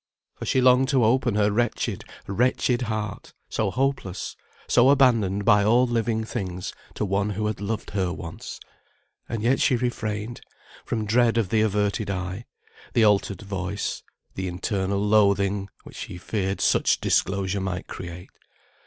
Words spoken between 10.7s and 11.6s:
from dread of